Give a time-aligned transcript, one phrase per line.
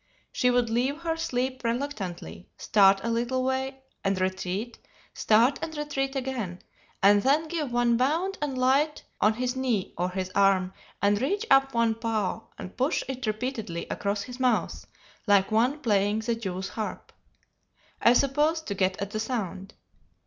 [0.31, 4.79] She would leave her sleep reluctantly, start a little way, and retreat,
[5.13, 6.63] start and retreat again,
[7.03, 11.45] and then give one bound and light on his knee or his arm and reach
[11.51, 14.87] up one paw and push it repeatedly across his mouth
[15.27, 17.13] like one playing the jew's harp;
[18.01, 19.75] I suppose to get at the sound.